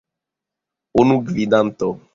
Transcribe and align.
Unu 1.03 1.21
gvidanto! 1.29 1.95